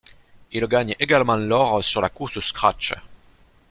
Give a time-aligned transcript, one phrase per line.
[0.51, 2.95] Il gagne également l'or sur la course scratch.